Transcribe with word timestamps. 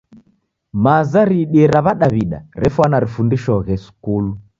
Maza 0.83 1.21
riidie 1.29 1.65
ra 1.73 1.79
w'adawida 1.85 2.39
refwana 2.63 2.97
rifundishoghe 3.03 3.73
skulu. 3.85 4.31